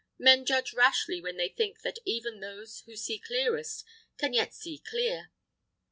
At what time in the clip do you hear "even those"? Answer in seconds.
2.05-2.79